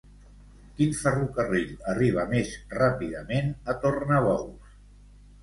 [0.77, 4.75] Quin ferrocarril arriba més ràpidament a Tornabous?